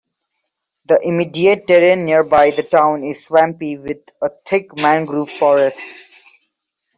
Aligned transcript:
The 0.87 0.99
immediate 1.03 1.67
terrain 1.67 2.05
nearby 2.05 2.49
the 2.49 2.63
town 2.63 3.03
is 3.03 3.27
swampy 3.27 3.77
with 3.77 3.99
a 4.23 4.29
thick 4.29 4.75
mangrove 4.81 5.29
forest. 5.29 6.23